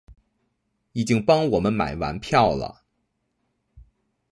[0.93, 2.81] 已经帮我们买完票了